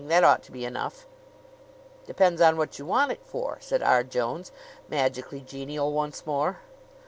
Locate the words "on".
2.41-2.57